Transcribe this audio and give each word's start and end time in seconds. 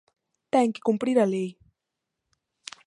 Ten 0.53 0.67
que 0.73 0.85
cumprir 0.87 1.15
a 1.23 1.29
lei! 1.33 1.49